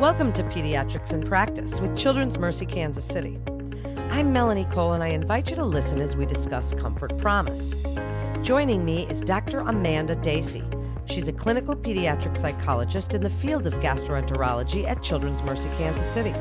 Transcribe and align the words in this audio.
Welcome 0.00 0.34
to 0.34 0.42
Pediatrics 0.42 1.14
in 1.14 1.22
Practice 1.22 1.80
with 1.80 1.96
Children's 1.96 2.38
Mercy 2.38 2.66
Kansas 2.66 3.02
City. 3.02 3.40
I'm 4.10 4.30
Melanie 4.30 4.66
Cole, 4.66 4.92
and 4.92 5.02
I 5.02 5.06
invite 5.06 5.48
you 5.48 5.56
to 5.56 5.64
listen 5.64 6.02
as 6.02 6.14
we 6.14 6.26
discuss 6.26 6.74
Comfort 6.74 7.16
Promise. 7.16 7.72
Joining 8.42 8.84
me 8.84 9.08
is 9.08 9.22
Dr. 9.22 9.60
Amanda 9.60 10.14
Deacy. 10.16 10.62
She's 11.06 11.28
a 11.28 11.32
clinical 11.32 11.74
pediatric 11.74 12.36
psychologist 12.36 13.14
in 13.14 13.22
the 13.22 13.30
field 13.30 13.66
of 13.66 13.72
gastroenterology 13.76 14.86
at 14.86 15.02
Children's 15.02 15.42
Mercy 15.42 15.70
Kansas 15.78 16.12
City. 16.12 16.34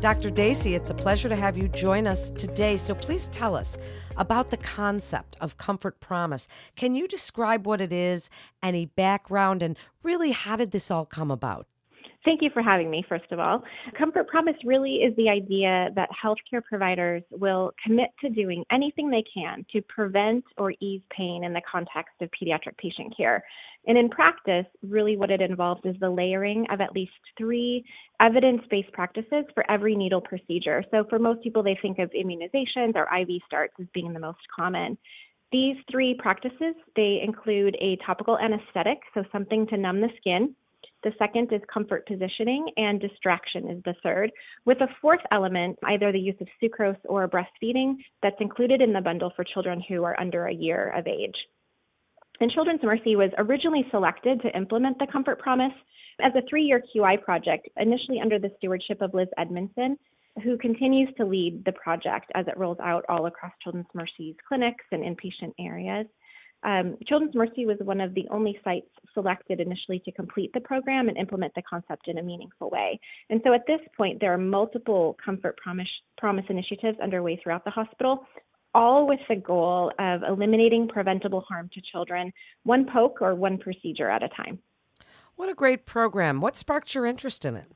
Dr. 0.00 0.28
Deacy, 0.28 0.74
it's 0.74 0.90
a 0.90 0.94
pleasure 0.94 1.30
to 1.30 1.36
have 1.36 1.56
you 1.56 1.66
join 1.66 2.06
us 2.06 2.30
today. 2.30 2.76
So 2.76 2.94
please 2.94 3.28
tell 3.28 3.56
us 3.56 3.78
about 4.18 4.50
the 4.50 4.58
concept 4.58 5.34
of 5.40 5.56
Comfort 5.56 5.98
Promise. 6.00 6.46
Can 6.76 6.94
you 6.94 7.08
describe 7.08 7.66
what 7.66 7.80
it 7.80 7.90
is, 7.90 8.28
any 8.62 8.84
background, 8.84 9.62
and 9.62 9.78
really 10.02 10.32
how 10.32 10.56
did 10.56 10.72
this 10.72 10.90
all 10.90 11.06
come 11.06 11.30
about? 11.30 11.66
Thank 12.22 12.42
you 12.42 12.50
for 12.52 12.60
having 12.60 12.90
me, 12.90 13.02
first 13.08 13.32
of 13.32 13.38
all. 13.38 13.62
Comfort 13.98 14.28
Promise 14.28 14.56
really 14.64 14.96
is 14.96 15.16
the 15.16 15.30
idea 15.30 15.88
that 15.94 16.10
healthcare 16.22 16.62
providers 16.62 17.22
will 17.30 17.72
commit 17.82 18.10
to 18.20 18.28
doing 18.28 18.62
anything 18.70 19.08
they 19.08 19.24
can 19.32 19.64
to 19.72 19.80
prevent 19.82 20.44
or 20.58 20.74
ease 20.80 21.00
pain 21.16 21.44
in 21.44 21.54
the 21.54 21.62
context 21.70 22.12
of 22.20 22.28
pediatric 22.30 22.76
patient 22.76 23.16
care. 23.16 23.42
And 23.86 23.96
in 23.96 24.10
practice, 24.10 24.66
really 24.82 25.16
what 25.16 25.30
it 25.30 25.40
involves 25.40 25.80
is 25.86 25.96
the 25.98 26.10
layering 26.10 26.66
of 26.70 26.82
at 26.82 26.92
least 26.92 27.12
three 27.38 27.82
evidence 28.20 28.60
based 28.70 28.92
practices 28.92 29.46
for 29.54 29.68
every 29.70 29.96
needle 29.96 30.20
procedure. 30.20 30.84
So 30.90 31.04
for 31.08 31.18
most 31.18 31.42
people, 31.42 31.62
they 31.62 31.78
think 31.80 31.98
of 31.98 32.10
immunizations 32.10 32.96
or 32.96 33.08
IV 33.18 33.40
starts 33.46 33.72
as 33.80 33.86
being 33.94 34.12
the 34.12 34.20
most 34.20 34.40
common. 34.54 34.98
These 35.52 35.76
three 35.90 36.14
practices, 36.18 36.74
they 36.96 37.20
include 37.24 37.76
a 37.80 37.96
topical 38.04 38.38
anesthetic, 38.38 38.98
so 39.14 39.24
something 39.32 39.66
to 39.68 39.78
numb 39.78 40.02
the 40.02 40.10
skin 40.18 40.54
the 41.02 41.12
second 41.18 41.52
is 41.52 41.62
comfort 41.72 42.06
positioning, 42.06 42.66
and 42.76 43.00
distraction 43.00 43.70
is 43.70 43.82
the 43.84 43.94
third, 44.02 44.30
with 44.66 44.80
a 44.80 44.88
fourth 45.00 45.20
element, 45.32 45.78
either 45.84 46.12
the 46.12 46.18
use 46.18 46.36
of 46.40 46.48
sucrose 46.62 46.98
or 47.04 47.28
breastfeeding, 47.28 47.94
that's 48.22 48.40
included 48.40 48.80
in 48.80 48.92
the 48.92 49.00
bundle 49.00 49.32
for 49.34 49.44
children 49.44 49.82
who 49.88 50.04
are 50.04 50.18
under 50.20 50.46
a 50.46 50.54
year 50.54 50.92
of 50.96 51.06
age. 51.06 51.36
And 52.40 52.50
Children's 52.50 52.82
Mercy 52.82 53.16
was 53.16 53.30
originally 53.38 53.86
selected 53.90 54.40
to 54.42 54.56
implement 54.56 54.98
the 54.98 55.06
Comfort 55.10 55.38
Promise 55.38 55.72
as 56.22 56.32
a 56.34 56.46
three 56.48 56.64
year 56.64 56.82
QI 56.94 57.22
project, 57.22 57.68
initially 57.76 58.20
under 58.20 58.38
the 58.38 58.52
stewardship 58.58 59.00
of 59.00 59.14
Liz 59.14 59.28
Edmondson, 59.38 59.96
who 60.42 60.56
continues 60.56 61.08
to 61.16 61.24
lead 61.24 61.64
the 61.64 61.72
project 61.72 62.30
as 62.34 62.46
it 62.46 62.56
rolls 62.56 62.78
out 62.82 63.04
all 63.08 63.26
across 63.26 63.52
Children's 63.62 63.88
Mercy's 63.94 64.36
clinics 64.46 64.84
and 64.92 65.02
inpatient 65.02 65.52
areas. 65.58 66.06
Um, 66.62 66.96
Children's 67.06 67.34
Mercy 67.34 67.64
was 67.64 67.78
one 67.80 68.00
of 68.00 68.14
the 68.14 68.26
only 68.30 68.58
sites 68.62 68.88
selected 69.14 69.60
initially 69.60 70.00
to 70.04 70.12
complete 70.12 70.52
the 70.52 70.60
program 70.60 71.08
and 71.08 71.16
implement 71.16 71.54
the 71.54 71.62
concept 71.62 72.08
in 72.08 72.18
a 72.18 72.22
meaningful 72.22 72.70
way. 72.70 73.00
And 73.30 73.40
so 73.44 73.52
at 73.54 73.66
this 73.66 73.80
point, 73.96 74.20
there 74.20 74.32
are 74.32 74.38
multiple 74.38 75.16
Comfort 75.24 75.56
Promise, 75.56 75.88
promise 76.18 76.44
initiatives 76.48 76.98
underway 77.00 77.40
throughout 77.42 77.64
the 77.64 77.70
hospital, 77.70 78.26
all 78.74 79.06
with 79.06 79.20
the 79.28 79.36
goal 79.36 79.90
of 79.98 80.22
eliminating 80.22 80.86
preventable 80.86 81.40
harm 81.40 81.70
to 81.74 81.80
children, 81.92 82.32
one 82.64 82.86
poke 82.92 83.18
or 83.20 83.34
one 83.34 83.58
procedure 83.58 84.10
at 84.10 84.22
a 84.22 84.28
time. 84.28 84.58
What 85.36 85.48
a 85.48 85.54
great 85.54 85.86
program. 85.86 86.40
What 86.40 86.56
sparked 86.56 86.94
your 86.94 87.06
interest 87.06 87.44
in 87.44 87.56
it? 87.56 87.72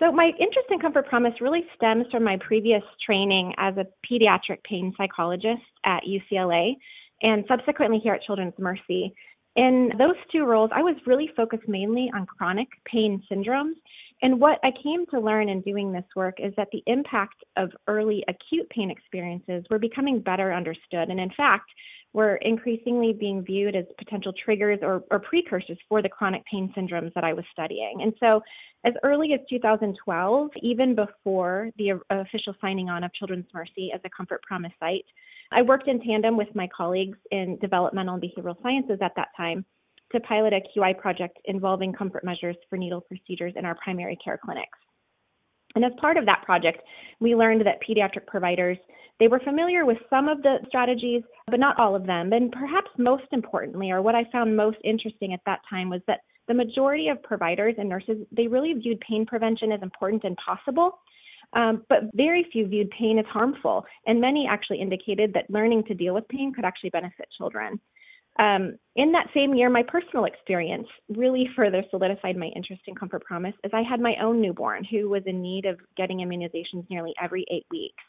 So, 0.00 0.10
my 0.10 0.32
interest 0.40 0.68
in 0.70 0.80
Comfort 0.80 1.06
Promise 1.08 1.34
really 1.42 1.62
stems 1.76 2.06
from 2.10 2.24
my 2.24 2.38
previous 2.38 2.82
training 3.04 3.54
as 3.58 3.74
a 3.76 3.86
pediatric 4.10 4.64
pain 4.64 4.94
psychologist 4.96 5.62
at 5.84 6.00
UCLA 6.04 6.76
and 7.22 7.44
subsequently 7.48 7.98
here 7.98 8.14
at 8.14 8.22
Children's 8.22 8.54
Mercy. 8.58 9.12
In 9.56 9.90
those 9.98 10.14
two 10.30 10.44
roles, 10.44 10.70
I 10.72 10.82
was 10.82 10.96
really 11.06 11.28
focused 11.36 11.68
mainly 11.68 12.10
on 12.14 12.26
chronic 12.26 12.68
pain 12.84 13.22
syndromes. 13.30 13.74
And 14.22 14.38
what 14.38 14.58
I 14.62 14.70
came 14.82 15.06
to 15.06 15.18
learn 15.18 15.48
in 15.48 15.62
doing 15.62 15.92
this 15.92 16.04
work 16.14 16.36
is 16.38 16.52
that 16.56 16.68
the 16.72 16.82
impact 16.86 17.42
of 17.56 17.70
early 17.88 18.22
acute 18.28 18.68
pain 18.70 18.90
experiences 18.90 19.64
were 19.70 19.78
becoming 19.78 20.20
better 20.20 20.52
understood. 20.52 21.08
And 21.08 21.18
in 21.18 21.30
fact, 21.36 21.70
were 22.12 22.36
increasingly 22.36 23.12
being 23.12 23.42
viewed 23.44 23.76
as 23.76 23.84
potential 23.98 24.32
triggers 24.44 24.80
or, 24.82 25.04
or, 25.10 25.20
precursors 25.20 25.78
for 25.88 26.02
the 26.02 26.08
chronic 26.08 26.44
pain 26.44 26.72
syndromes 26.76 27.14
that 27.14 27.22
I 27.22 27.32
was 27.32 27.44
studying. 27.52 28.00
And 28.02 28.12
so, 28.18 28.40
as 28.84 28.94
early 29.04 29.32
as 29.32 29.40
2012, 29.48 30.50
even 30.62 30.94
before 30.94 31.70
the 31.78 32.00
official 32.10 32.54
signing 32.60 32.88
on 32.88 33.04
of 33.04 33.12
Children's 33.14 33.46
Mercy 33.54 33.92
as 33.94 34.00
a 34.04 34.10
Comfort 34.10 34.42
Promise 34.42 34.72
site, 34.80 35.04
I 35.52 35.62
worked 35.62 35.88
in 35.88 36.00
tandem 36.00 36.36
with 36.36 36.54
my 36.54 36.68
colleagues 36.74 37.18
in 37.30 37.58
developmental 37.60 38.14
and 38.14 38.22
behavioral 38.22 38.60
sciences 38.62 38.98
at 39.02 39.12
that 39.16 39.28
time 39.36 39.64
to 40.12 40.20
pilot 40.20 40.52
a 40.52 40.60
QI 40.78 40.96
project 40.96 41.38
involving 41.44 41.92
comfort 41.92 42.24
measures 42.24 42.56
for 42.68 42.76
needle 42.76 43.00
procedures 43.00 43.54
in 43.56 43.64
our 43.64 43.76
primary 43.76 44.18
care 44.22 44.38
clinics. 44.42 44.78
And 45.74 45.84
as 45.84 45.92
part 46.00 46.16
of 46.16 46.26
that 46.26 46.42
project, 46.44 46.82
we 47.20 47.34
learned 47.34 47.64
that 47.64 47.78
pediatric 47.88 48.26
providers, 48.26 48.76
they 49.20 49.28
were 49.28 49.40
familiar 49.40 49.84
with 49.84 49.98
some 50.08 50.28
of 50.28 50.42
the 50.42 50.56
strategies, 50.66 51.22
but 51.46 51.60
not 51.60 51.78
all 51.78 51.94
of 51.94 52.06
them. 52.06 52.32
And 52.32 52.50
perhaps 52.50 52.90
most 52.98 53.26
importantly, 53.30 53.90
or 53.90 54.02
what 54.02 54.14
I 54.14 54.24
found 54.32 54.56
most 54.56 54.78
interesting 54.82 55.32
at 55.32 55.40
that 55.46 55.60
time 55.68 55.88
was 55.88 56.00
that 56.06 56.20
the 56.48 56.54
majority 56.54 57.08
of 57.08 57.22
providers 57.22 57.76
and 57.78 57.88
nurses, 57.88 58.16
they 58.32 58.48
really 58.48 58.72
viewed 58.72 58.98
pain 59.00 59.24
prevention 59.24 59.70
as 59.70 59.82
important 59.82 60.24
and 60.24 60.36
possible. 60.44 60.98
Um, 61.52 61.84
but 61.88 62.02
very 62.14 62.46
few 62.52 62.66
viewed 62.66 62.90
pain 62.90 63.18
as 63.18 63.26
harmful, 63.26 63.84
and 64.06 64.20
many 64.20 64.46
actually 64.48 64.80
indicated 64.80 65.32
that 65.34 65.50
learning 65.50 65.84
to 65.88 65.94
deal 65.94 66.14
with 66.14 66.28
pain 66.28 66.52
could 66.54 66.64
actually 66.64 66.90
benefit 66.90 67.28
children. 67.36 67.80
Um, 68.38 68.76
in 68.96 69.12
that 69.12 69.26
same 69.34 69.54
year, 69.54 69.68
my 69.68 69.82
personal 69.82 70.24
experience 70.24 70.86
really 71.08 71.48
further 71.56 71.84
solidified 71.90 72.36
my 72.36 72.46
interest 72.54 72.82
in 72.86 72.94
Comfort 72.94 73.24
Promise 73.24 73.54
as 73.64 73.72
I 73.74 73.82
had 73.82 74.00
my 74.00 74.14
own 74.22 74.40
newborn 74.40 74.84
who 74.84 75.08
was 75.08 75.22
in 75.26 75.42
need 75.42 75.66
of 75.66 75.78
getting 75.96 76.18
immunizations 76.18 76.88
nearly 76.88 77.12
every 77.20 77.44
eight 77.50 77.66
weeks. 77.70 78.02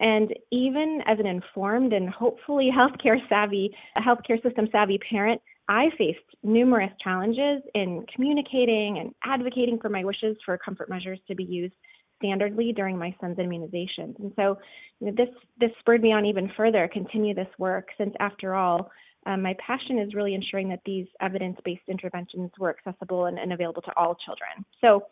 And 0.00 0.32
even 0.50 1.02
as 1.06 1.18
an 1.18 1.26
informed 1.26 1.92
and 1.92 2.08
hopefully 2.08 2.70
healthcare 2.74 3.18
savvy, 3.28 3.70
healthcare 3.98 4.42
system 4.42 4.66
savvy 4.72 4.98
parent, 4.98 5.40
I 5.68 5.90
faced 5.98 6.18
numerous 6.42 6.90
challenges 7.04 7.62
in 7.74 8.04
communicating 8.12 8.98
and 8.98 9.14
advocating 9.22 9.78
for 9.78 9.90
my 9.90 10.04
wishes 10.04 10.36
for 10.44 10.56
comfort 10.58 10.88
measures 10.88 11.20
to 11.28 11.34
be 11.34 11.44
used 11.44 11.74
standardly 12.22 12.74
during 12.74 12.98
my 12.98 13.14
son's 13.20 13.38
immunizations. 13.38 14.18
And 14.18 14.32
so 14.36 14.58
you 15.00 15.08
know, 15.08 15.12
this 15.16 15.34
this 15.58 15.70
spurred 15.80 16.02
me 16.02 16.12
on 16.12 16.26
even 16.26 16.50
further, 16.56 16.88
continue 16.92 17.34
this 17.34 17.48
work, 17.58 17.88
since 17.98 18.14
after 18.20 18.54
all, 18.54 18.90
um, 19.26 19.42
my 19.42 19.54
passion 19.64 19.98
is 19.98 20.14
really 20.14 20.34
ensuring 20.34 20.68
that 20.70 20.80
these 20.86 21.06
evidence-based 21.20 21.88
interventions 21.88 22.50
were 22.58 22.70
accessible 22.70 23.26
and, 23.26 23.38
and 23.38 23.52
available 23.52 23.82
to 23.82 23.92
all 23.96 24.16
children. 24.24 24.64
So 24.80 25.04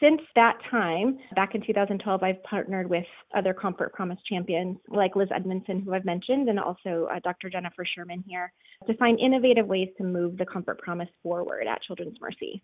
since 0.00 0.20
that 0.34 0.58
time, 0.70 1.18
back 1.34 1.54
in 1.54 1.62
2012, 1.64 2.22
I've 2.22 2.42
partnered 2.42 2.90
with 2.90 3.04
other 3.34 3.54
Comfort 3.54 3.92
Promise 3.92 4.18
champions 4.28 4.78
like 4.88 5.16
Liz 5.16 5.28
Edmondson, 5.34 5.80
who 5.80 5.94
I've 5.94 6.04
mentioned, 6.04 6.48
and 6.48 6.58
also 6.58 7.08
uh, 7.12 7.20
Dr. 7.22 7.48
Jennifer 7.48 7.84
Sherman 7.84 8.22
here 8.26 8.52
to 8.86 8.96
find 8.96 9.18
innovative 9.18 9.66
ways 9.66 9.88
to 9.98 10.04
move 10.04 10.36
the 10.36 10.46
Comfort 10.46 10.78
Promise 10.80 11.08
forward 11.22 11.66
at 11.66 11.82
Children's 11.82 12.20
Mercy. 12.20 12.62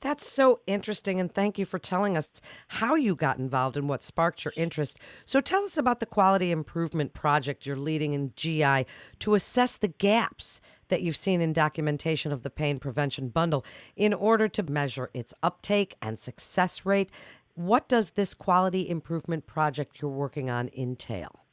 That's 0.00 0.26
so 0.26 0.60
interesting, 0.66 1.20
and 1.20 1.30
thank 1.30 1.58
you 1.58 1.66
for 1.66 1.78
telling 1.78 2.16
us 2.16 2.40
how 2.68 2.94
you 2.94 3.14
got 3.14 3.38
involved 3.38 3.76
and 3.76 3.86
what 3.86 4.02
sparked 4.02 4.46
your 4.46 4.54
interest. 4.56 4.98
So, 5.26 5.42
tell 5.42 5.62
us 5.64 5.76
about 5.76 6.00
the 6.00 6.06
quality 6.06 6.50
improvement 6.50 7.12
project 7.12 7.66
you're 7.66 7.76
leading 7.76 8.14
in 8.14 8.32
GI 8.34 8.86
to 9.18 9.34
assess 9.34 9.76
the 9.76 9.88
gaps 9.88 10.62
that 10.88 11.02
you've 11.02 11.16
seen 11.16 11.42
in 11.42 11.52
documentation 11.52 12.32
of 12.32 12.42
the 12.42 12.50
pain 12.50 12.78
prevention 12.78 13.28
bundle 13.28 13.64
in 13.94 14.14
order 14.14 14.48
to 14.48 14.62
measure 14.62 15.10
its 15.12 15.34
uptake 15.42 15.96
and 16.00 16.18
success 16.18 16.86
rate. 16.86 17.10
What 17.54 17.86
does 17.86 18.12
this 18.12 18.32
quality 18.32 18.88
improvement 18.88 19.46
project 19.46 20.00
you're 20.00 20.10
working 20.10 20.48
on 20.48 20.70
entail? 20.74 21.44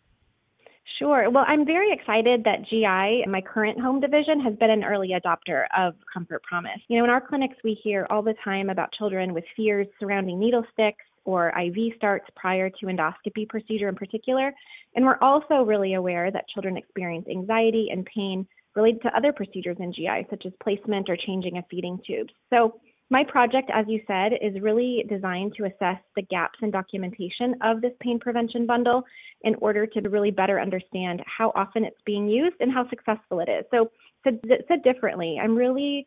Sure. 0.98 1.30
Well, 1.30 1.46
I'm 1.48 1.66
very 1.66 1.92
excited 1.92 2.44
that 2.46 2.68
GI, 2.70 3.30
my 3.30 3.42
current 3.42 3.80
home 3.80 4.00
division, 4.00 4.40
has 4.42 4.56
been 4.56 4.72
an 4.72 4.84
early 4.84 5.10
adopter 5.10 5.66
of 5.78 5.94
Comfort 6.12 6.42
Promise. 6.44 6.80
You 6.88 6.98
know, 6.98 7.04
in 7.04 7.10
our 7.10 7.22
clinics, 7.22 7.56
we 7.64 7.80
hear 7.84 8.08
all 8.10 8.24
the 8.24 8.34
time 8.44 8.70
about 8.70 8.92
children 8.94 9.34
with 9.34 9.44
fears 9.56 9.88
surrounding 10.00 10.40
needle 10.40 10.66
sticks 10.74 11.06
or 11.24 11.50
IV 11.60 11.94
starts 11.98 12.26
prior 12.36 12.70
to 12.70 12.86
endoscopy 12.86 13.48
procedure 13.48 13.90
in 13.90 13.96
particular. 13.96 14.52
And 14.96 15.06
we're 15.06 15.20
also 15.22 15.64
really 15.64 15.94
aware 15.94 16.32
that 16.32 16.48
children 16.50 16.78
experience 16.78 17.28
anxiety 17.30 17.90
and 17.92 18.06
pain 18.06 18.48
related 18.76 19.02
to 19.02 19.16
other 19.16 19.34
procedures 19.34 19.78
in 19.80 19.94
GI, 19.94 20.28
such 20.30 20.46
as 20.46 20.54
placement 20.64 21.10
or 21.10 21.18
changing 21.18 21.58
of 21.58 21.66
feeding 21.70 22.00
tubes. 22.08 22.32
So 22.50 22.80
my 23.10 23.24
project, 23.24 23.72
as 23.74 23.86
you 23.88 24.02
said, 24.06 24.34
is 24.42 24.62
really 24.62 25.06
designed 25.08 25.54
to 25.56 25.66
assess 25.66 25.98
the 26.16 26.24
gaps 26.24 26.60
in 26.62 26.72
documentation 26.72 27.56
of 27.62 27.82
this 27.82 27.94
pain 28.02 28.20
prevention 28.20 28.66
bundle 28.66 29.04
in 29.44 29.56
order 29.56 29.88
to 29.88 30.10
really 30.10 30.32
better 30.32 30.60
understand 30.60 31.22
how 31.26 31.52
often 31.56 31.86
it's 31.86 32.02
being 32.06 32.28
used 32.28 32.58
and 32.60 32.72
how 32.72 32.88
successful 32.90 33.40
it 33.40 33.50
is. 33.50 33.64
So, 33.72 33.92
said, 34.24 34.42
said 34.68 34.84
differently, 34.84 35.40
I'm 35.42 35.56
really 35.56 36.06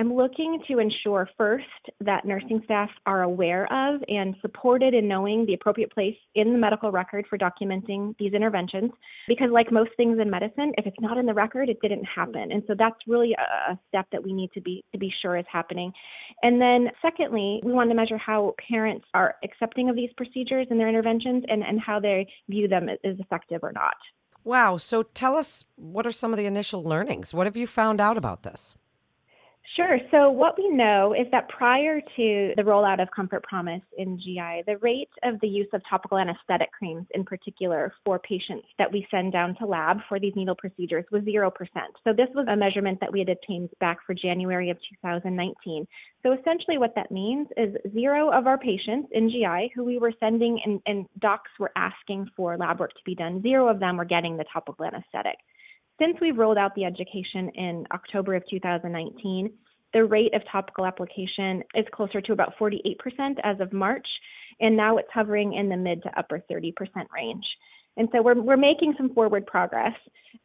I'm 0.00 0.14
looking 0.14 0.62
to 0.66 0.78
ensure 0.78 1.28
first 1.36 1.66
that 2.00 2.24
nursing 2.24 2.62
staff 2.64 2.88
are 3.04 3.20
aware 3.20 3.70
of 3.70 4.00
and 4.08 4.34
supported 4.40 4.94
in 4.94 5.06
knowing 5.06 5.44
the 5.44 5.52
appropriate 5.52 5.92
place 5.92 6.16
in 6.34 6.54
the 6.54 6.58
medical 6.58 6.90
record 6.90 7.26
for 7.28 7.36
documenting 7.36 8.16
these 8.18 8.32
interventions. 8.32 8.92
Because, 9.28 9.50
like 9.52 9.70
most 9.70 9.90
things 9.98 10.18
in 10.18 10.30
medicine, 10.30 10.72
if 10.78 10.86
it's 10.86 10.96
not 11.00 11.18
in 11.18 11.26
the 11.26 11.34
record, 11.34 11.68
it 11.68 11.82
didn't 11.82 12.04
happen. 12.04 12.50
And 12.50 12.62
so 12.66 12.74
that's 12.78 12.96
really 13.06 13.34
a 13.34 13.78
step 13.88 14.06
that 14.10 14.24
we 14.24 14.32
need 14.32 14.50
to 14.54 14.62
be 14.62 14.82
to 14.92 14.98
be 14.98 15.12
sure 15.20 15.36
is 15.36 15.44
happening. 15.52 15.92
And 16.42 16.58
then, 16.58 16.88
secondly, 17.02 17.60
we 17.62 17.72
want 17.72 17.90
to 17.90 17.94
measure 17.94 18.16
how 18.16 18.54
parents 18.70 19.04
are 19.12 19.34
accepting 19.44 19.90
of 19.90 19.96
these 19.96 20.10
procedures 20.16 20.66
and 20.70 20.80
their 20.80 20.88
interventions, 20.88 21.44
and, 21.46 21.62
and 21.62 21.78
how 21.78 22.00
they 22.00 22.26
view 22.48 22.68
them 22.68 22.88
as 22.88 23.18
effective 23.18 23.60
or 23.62 23.72
not. 23.72 23.96
Wow. 24.44 24.78
So 24.78 25.02
tell 25.02 25.36
us 25.36 25.66
what 25.76 26.06
are 26.06 26.12
some 26.12 26.32
of 26.32 26.38
the 26.38 26.46
initial 26.46 26.82
learnings? 26.82 27.34
What 27.34 27.46
have 27.46 27.58
you 27.58 27.66
found 27.66 28.00
out 28.00 28.16
about 28.16 28.44
this? 28.44 28.76
Sure. 29.80 29.98
So, 30.10 30.30
what 30.30 30.58
we 30.58 30.68
know 30.68 31.14
is 31.14 31.26
that 31.32 31.48
prior 31.48 32.02
to 32.02 32.52
the 32.54 32.62
rollout 32.62 33.00
of 33.00 33.08
Comfort 33.16 33.42
Promise 33.44 33.80
in 33.96 34.18
GI, 34.18 34.64
the 34.66 34.76
rate 34.82 35.08
of 35.22 35.40
the 35.40 35.48
use 35.48 35.68
of 35.72 35.80
topical 35.88 36.18
anesthetic 36.18 36.70
creams, 36.72 37.06
in 37.14 37.24
particular 37.24 37.94
for 38.04 38.18
patients 38.18 38.66
that 38.76 38.92
we 38.92 39.06
send 39.10 39.32
down 39.32 39.56
to 39.56 39.64
lab 39.64 39.96
for 40.06 40.20
these 40.20 40.34
needle 40.36 40.54
procedures, 40.54 41.06
was 41.10 41.22
0%. 41.22 41.50
So, 42.04 42.12
this 42.12 42.28
was 42.34 42.46
a 42.50 42.56
measurement 42.56 42.98
that 43.00 43.10
we 43.10 43.20
had 43.20 43.30
obtained 43.30 43.70
back 43.80 43.98
for 44.06 44.12
January 44.12 44.68
of 44.68 44.76
2019. 45.02 45.86
So, 46.22 46.32
essentially, 46.34 46.76
what 46.76 46.94
that 46.94 47.10
means 47.10 47.48
is 47.56 47.74
zero 47.94 48.30
of 48.30 48.46
our 48.46 48.58
patients 48.58 49.08
in 49.12 49.30
GI 49.30 49.72
who 49.74 49.84
we 49.84 49.98
were 49.98 50.12
sending 50.20 50.60
and, 50.62 50.82
and 50.84 51.06
docs 51.20 51.50
were 51.58 51.72
asking 51.74 52.28
for 52.36 52.58
lab 52.58 52.80
work 52.80 52.90
to 52.90 53.04
be 53.06 53.14
done, 53.14 53.40
zero 53.40 53.66
of 53.68 53.80
them 53.80 53.96
were 53.96 54.04
getting 54.04 54.36
the 54.36 54.44
topical 54.52 54.84
anesthetic. 54.84 55.36
Since 55.98 56.16
we've 56.20 56.36
rolled 56.36 56.58
out 56.58 56.74
the 56.74 56.84
education 56.84 57.50
in 57.54 57.86
October 57.92 58.34
of 58.34 58.42
2019, 58.50 59.50
the 59.92 60.04
rate 60.04 60.34
of 60.34 60.42
topical 60.50 60.86
application 60.86 61.62
is 61.74 61.84
closer 61.92 62.20
to 62.20 62.32
about 62.32 62.54
48% 62.58 62.96
as 63.42 63.60
of 63.60 63.72
March, 63.72 64.06
and 64.60 64.76
now 64.76 64.98
it's 64.98 65.08
hovering 65.12 65.54
in 65.54 65.68
the 65.68 65.76
mid 65.76 66.02
to 66.02 66.18
upper 66.18 66.42
30% 66.50 66.72
range. 67.14 67.44
And 67.96 68.08
so 68.12 68.22
we're, 68.22 68.40
we're 68.40 68.56
making 68.56 68.94
some 68.96 69.12
forward 69.12 69.46
progress. 69.46 69.94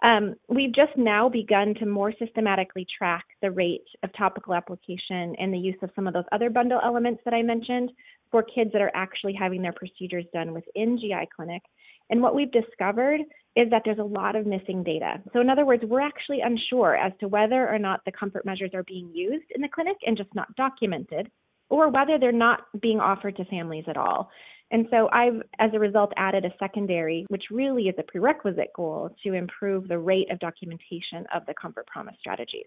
Um, 0.02 0.36
we've 0.50 0.74
just 0.74 0.98
now 0.98 1.30
begun 1.30 1.76
to 1.76 1.86
more 1.86 2.12
systematically 2.18 2.86
track 2.98 3.24
the 3.42 3.52
rate 3.52 3.86
of 4.04 4.10
topical 4.18 4.54
application 4.54 5.36
and 5.40 5.54
the 5.54 5.58
use 5.58 5.78
of 5.82 5.92
some 5.96 6.08
of 6.08 6.14
those 6.14 6.26
other 6.32 6.50
bundle 6.50 6.82
elements 6.84 7.22
that 7.24 7.34
I 7.34 7.44
mentioned 7.44 7.92
for 8.32 8.44
kids 8.44 8.72
that 8.74 8.82
are 8.82 8.92
actually 8.96 9.34
having 9.34 9.62
their 9.62 9.74
procedures 9.74 10.26
done 10.34 10.54
within 10.54 10.98
GI 11.00 11.30
clinic. 11.36 11.62
And 12.10 12.22
what 12.22 12.36
we've 12.36 12.52
discovered 12.52 13.22
is 13.56 13.70
that 13.70 13.84
there's 13.86 14.00
a 14.00 14.04
lot 14.04 14.36
of 14.36 14.46
missing 14.46 14.84
data. 14.84 15.22
So, 15.32 15.40
in 15.40 15.50
other 15.50 15.66
words, 15.66 15.84
we're 15.86 16.02
actually 16.02 16.42
unsure 16.42 16.96
as 16.96 17.14
to 17.20 17.28
whether 17.28 17.70
or 17.70 17.80
not 17.80 18.02
the 18.06 18.12
comfort 18.12 18.46
measures 18.46 18.72
are 18.74 18.84
being 18.84 19.10
used 19.14 19.46
in 19.54 19.62
the 19.62 19.70
clinic 19.70 19.96
and 20.06 20.18
just 20.18 20.34
not 20.36 20.54
documented, 20.56 21.32
or 21.70 21.90
whether 21.90 22.18
they're 22.20 22.32
not 22.32 22.62
being 22.82 23.00
offered 23.00 23.38
to 23.38 23.46
families 23.46 23.86
at 23.88 23.98
all. 23.98 24.30
And 24.72 24.88
so, 24.92 25.10
I've, 25.12 25.42
as 25.60 25.72
a 25.74 25.80
result, 25.80 26.12
added 26.18 26.44
a 26.44 26.54
secondary, 26.60 27.26
which 27.30 27.46
really 27.50 27.84
is 27.84 27.96
a 27.98 28.04
prerequisite 28.04 28.74
goal 28.76 29.16
to 29.24 29.34
improve 29.34 29.88
the 29.88 30.00
rate 30.00 30.30
of 30.32 30.40
documentation 30.40 31.26
of 31.34 31.46
the 31.46 31.54
Comfort 31.54 31.88
Promise 31.88 32.16
strategies 32.20 32.66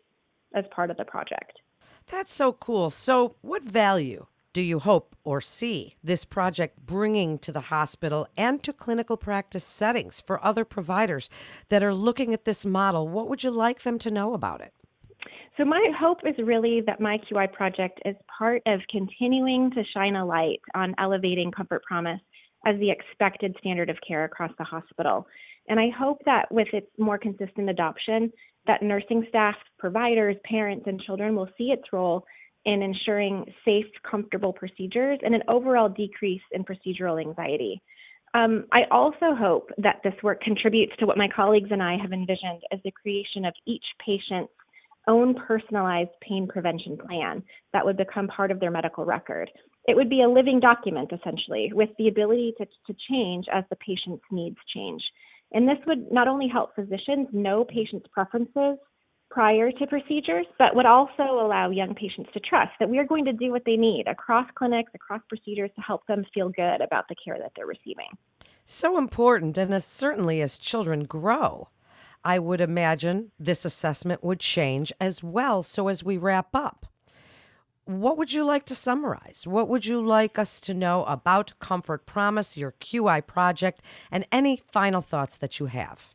as 0.54 0.64
part 0.74 0.90
of 0.90 0.96
the 0.96 1.04
project. 1.04 1.58
That's 2.06 2.32
so 2.32 2.52
cool. 2.52 2.88
So, 2.88 3.36
what 3.42 3.64
value 3.64 4.26
do 4.52 4.62
you 4.62 4.78
hope 4.78 5.14
or 5.24 5.40
see 5.40 5.96
this 6.02 6.24
project 6.24 6.86
bringing 6.86 7.38
to 7.40 7.52
the 7.52 7.60
hospital 7.60 8.26
and 8.36 8.62
to 8.62 8.72
clinical 8.72 9.16
practice 9.16 9.64
settings 9.64 10.20
for 10.20 10.44
other 10.44 10.64
providers 10.64 11.28
that 11.68 11.82
are 11.82 11.94
looking 11.94 12.32
at 12.32 12.44
this 12.44 12.64
model? 12.64 13.08
What 13.08 13.28
would 13.28 13.44
you 13.44 13.50
like 13.50 13.82
them 13.82 13.98
to 14.00 14.10
know 14.10 14.34
about 14.34 14.60
it? 14.60 14.72
So, 15.56 15.64
my 15.64 15.90
hope 15.98 16.18
is 16.24 16.36
really 16.38 16.80
that 16.86 17.00
my 17.00 17.18
QI 17.18 17.52
project 17.52 18.00
is 18.04 18.14
part 18.38 18.62
of 18.66 18.80
continuing 18.90 19.72
to 19.72 19.82
shine 19.92 20.14
a 20.14 20.24
light 20.24 20.60
on 20.74 20.94
elevating 20.98 21.50
Comfort 21.50 21.82
Promise 21.82 22.20
as 22.64 22.78
the 22.78 22.90
expected 22.90 23.56
standard 23.58 23.90
of 23.90 23.96
care 24.06 24.24
across 24.24 24.52
the 24.56 24.64
hospital. 24.64 25.26
And 25.68 25.78
I 25.78 25.90
hope 25.90 26.18
that 26.24 26.50
with 26.50 26.68
its 26.72 26.86
more 26.96 27.18
consistent 27.18 27.68
adoption, 27.68 28.32
that 28.66 28.82
nursing 28.82 29.26
staff, 29.28 29.56
providers, 29.78 30.36
parents, 30.44 30.84
and 30.86 31.00
children 31.00 31.34
will 31.34 31.48
see 31.58 31.72
its 31.72 31.92
role 31.92 32.24
in 32.68 32.82
ensuring 32.82 33.46
safe, 33.64 33.86
comfortable 34.08 34.52
procedures 34.52 35.18
and 35.22 35.34
an 35.34 35.42
overall 35.48 35.88
decrease 35.88 36.42
in 36.52 36.64
procedural 36.64 37.18
anxiety. 37.18 37.80
Um, 38.34 38.66
I 38.70 38.80
also 38.90 39.34
hope 39.34 39.70
that 39.78 40.00
this 40.04 40.12
work 40.22 40.42
contributes 40.42 40.92
to 40.98 41.06
what 41.06 41.16
my 41.16 41.28
colleagues 41.34 41.70
and 41.72 41.82
I 41.82 41.96
have 41.96 42.12
envisioned 42.12 42.62
as 42.70 42.78
the 42.84 42.90
creation 42.90 43.46
of 43.46 43.54
each 43.66 43.84
patient's 44.04 44.52
own 45.06 45.34
personalized 45.34 46.10
pain 46.20 46.46
prevention 46.46 46.98
plan 46.98 47.42
that 47.72 47.86
would 47.86 47.96
become 47.96 48.28
part 48.28 48.50
of 48.50 48.60
their 48.60 48.70
medical 48.70 49.06
record. 49.06 49.50
It 49.86 49.96
would 49.96 50.10
be 50.10 50.20
a 50.20 50.28
living 50.28 50.60
document, 50.60 51.10
essentially, 51.10 51.70
with 51.72 51.88
the 51.96 52.08
ability 52.08 52.52
to, 52.58 52.66
to 52.66 52.98
change 53.08 53.46
as 53.50 53.64
the 53.70 53.76
patient's 53.76 54.24
needs 54.30 54.58
change. 54.74 55.02
And 55.52 55.66
this 55.66 55.78
would 55.86 56.12
not 56.12 56.28
only 56.28 56.48
help 56.48 56.74
physicians 56.74 57.28
know 57.32 57.64
patients' 57.64 58.08
preferences, 58.12 58.76
prior 59.30 59.70
to 59.70 59.86
procedures, 59.86 60.46
but 60.58 60.74
would 60.74 60.86
also 60.86 61.22
allow 61.22 61.70
young 61.70 61.94
patients 61.94 62.30
to 62.32 62.40
trust 62.40 62.72
that 62.80 62.88
we 62.88 62.98
are 62.98 63.04
going 63.04 63.24
to 63.24 63.32
do 63.32 63.50
what 63.50 63.64
they 63.64 63.76
need 63.76 64.06
across 64.06 64.48
clinics, 64.54 64.90
across 64.94 65.20
procedures 65.28 65.70
to 65.76 65.82
help 65.82 66.06
them 66.06 66.24
feel 66.32 66.48
good 66.48 66.80
about 66.80 67.06
the 67.08 67.14
care 67.22 67.38
that 67.38 67.52
they're 67.54 67.66
receiving. 67.66 68.08
So 68.64 68.98
important, 68.98 69.56
and 69.56 69.72
as 69.72 69.84
certainly 69.84 70.40
as 70.42 70.58
children 70.58 71.04
grow, 71.04 71.68
I 72.24 72.38
would 72.38 72.60
imagine 72.60 73.30
this 73.38 73.64
assessment 73.64 74.24
would 74.24 74.40
change 74.40 74.92
as 75.00 75.22
well. 75.22 75.62
So, 75.62 75.88
as 75.88 76.04
we 76.04 76.18
wrap 76.18 76.48
up, 76.54 76.86
what 77.84 78.18
would 78.18 78.34
you 78.34 78.44
like 78.44 78.66
to 78.66 78.74
summarize? 78.74 79.46
What 79.46 79.68
would 79.68 79.86
you 79.86 80.04
like 80.04 80.38
us 80.38 80.60
to 80.60 80.74
know 80.74 81.04
about 81.04 81.58
Comfort 81.58 82.04
Promise, 82.04 82.56
your 82.58 82.72
QI 82.72 83.26
project, 83.26 83.80
and 84.10 84.26
any 84.30 84.56
final 84.56 85.00
thoughts 85.00 85.38
that 85.38 85.58
you 85.58 85.66
have? 85.66 86.12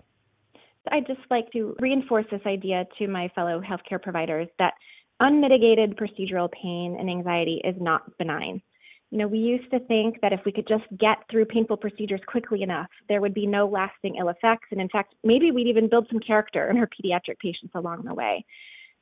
I'd 0.91 1.07
just 1.07 1.21
like 1.30 1.51
to 1.51 1.75
reinforce 1.80 2.25
this 2.31 2.41
idea 2.45 2.85
to 3.00 3.07
my 3.07 3.30
fellow 3.35 3.62
healthcare 3.62 4.01
providers 4.01 4.47
that 4.59 4.74
unmitigated 5.19 5.95
procedural 5.97 6.50
pain 6.51 6.97
and 7.00 7.09
anxiety 7.09 7.62
is 7.63 7.75
not 7.80 8.18
benign. 8.18 8.62
You 9.12 9.19
know, 9.19 9.27
we 9.27 9.38
used 9.38 9.69
to 9.69 9.80
think 9.80 10.19
that 10.21 10.33
if 10.33 10.39
we 10.44 10.51
could 10.51 10.68
just 10.68 10.85
get 11.00 11.18
through 11.30 11.45
painful 11.45 11.77
procedures 11.77 12.21
quickly 12.27 12.63
enough, 12.63 12.88
there 13.07 13.21
would 13.21 13.33
be 13.33 13.45
no 13.45 13.68
lasting 13.68 14.15
ill 14.19 14.30
effects. 14.30 14.68
And 14.71 14.81
in 14.81 14.89
fact, 14.89 15.13
maybe 15.24 15.51
we'd 15.51 15.68
even 15.68 15.88
build 15.88 16.07
some 16.09 16.19
character 16.19 16.69
in 16.69 16.77
our 16.77 16.88
pediatric 16.88 17.38
patients 17.39 17.74
along 17.75 18.06
the 18.06 18.13
way. 18.13 18.44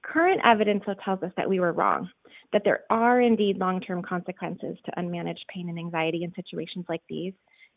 Current 0.03 0.41
evidence 0.43 0.83
tells 1.05 1.23
us 1.23 1.31
that 1.37 1.49
we 1.49 1.59
were 1.61 1.71
wrong, 1.71 2.09
that 2.51 2.63
there 2.65 2.81
are 2.89 3.21
indeed 3.21 3.57
long 3.57 3.79
term 3.79 4.01
consequences 4.01 4.77
to 4.85 4.91
unmanaged 4.97 5.47
pain 5.47 5.69
and 5.69 5.79
anxiety 5.79 6.23
in 6.23 6.33
situations 6.35 6.85
like 6.89 7.01
these. 7.07 7.33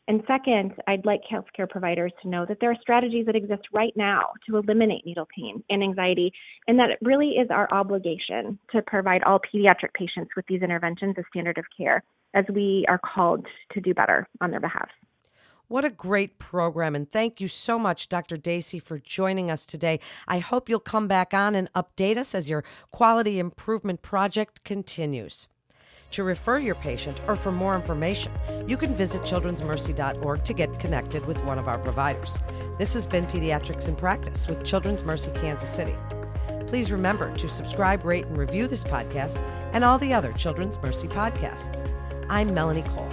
And 0.06 0.22
second, 0.26 0.74
I'd 0.86 1.06
like 1.06 1.22
healthcare 1.30 1.68
providers 1.68 2.12
to 2.22 2.28
know 2.28 2.44
that 2.46 2.58
there 2.60 2.70
are 2.70 2.76
strategies 2.80 3.24
that 3.24 3.36
exist 3.36 3.62
right 3.72 3.92
now 3.96 4.26
to 4.46 4.58
eliminate 4.58 5.06
needle 5.06 5.26
pain 5.34 5.64
and 5.70 5.82
anxiety, 5.82 6.30
and 6.68 6.78
that 6.78 6.90
it 6.90 6.98
really 7.00 7.30
is 7.30 7.48
our 7.50 7.72
obligation 7.72 8.58
to 8.72 8.82
provide 8.82 9.22
all 9.22 9.40
pediatric 9.40 9.94
patients 9.94 10.32
with 10.36 10.44
these 10.46 10.60
interventions 10.60 11.14
as 11.16 11.24
standard 11.30 11.56
of 11.56 11.64
care 11.76 12.02
as 12.34 12.44
we 12.52 12.84
are 12.88 12.98
called 12.98 13.46
to 13.72 13.80
do 13.80 13.94
better 13.94 14.28
on 14.42 14.50
their 14.50 14.60
behalf. 14.60 14.88
What 15.68 15.86
a 15.86 15.90
great 15.90 16.38
program. 16.38 16.94
And 16.94 17.08
thank 17.08 17.40
you 17.40 17.48
so 17.48 17.78
much, 17.78 18.10
Dr. 18.10 18.36
Deacy, 18.36 18.78
for 18.82 18.98
joining 18.98 19.50
us 19.50 19.64
today. 19.64 20.00
I 20.28 20.40
hope 20.40 20.68
you'll 20.68 20.80
come 20.80 21.08
back 21.08 21.32
on 21.32 21.54
and 21.54 21.72
update 21.72 22.18
us 22.18 22.34
as 22.34 22.50
your 22.50 22.62
quality 22.90 23.38
improvement 23.38 24.02
project 24.02 24.64
continues. 24.64 25.48
To 26.14 26.22
refer 26.22 26.60
your 26.60 26.76
patient 26.76 27.20
or 27.26 27.34
for 27.34 27.50
more 27.50 27.74
information, 27.74 28.30
you 28.68 28.76
can 28.76 28.94
visit 28.94 29.22
childrensmercy.org 29.22 30.44
to 30.44 30.52
get 30.52 30.78
connected 30.78 31.26
with 31.26 31.42
one 31.42 31.58
of 31.58 31.66
our 31.66 31.76
providers. 31.76 32.38
This 32.78 32.94
has 32.94 33.04
been 33.04 33.26
Pediatrics 33.26 33.88
in 33.88 33.96
Practice 33.96 34.46
with 34.46 34.62
Children's 34.64 35.02
Mercy 35.02 35.32
Kansas 35.34 35.68
City. 35.68 35.96
Please 36.68 36.92
remember 36.92 37.34
to 37.34 37.48
subscribe, 37.48 38.04
rate, 38.04 38.26
and 38.26 38.38
review 38.38 38.68
this 38.68 38.84
podcast 38.84 39.42
and 39.72 39.82
all 39.82 39.98
the 39.98 40.14
other 40.14 40.32
Children's 40.34 40.80
Mercy 40.80 41.08
podcasts. 41.08 41.90
I'm 42.28 42.54
Melanie 42.54 42.84
Cole. 42.94 43.10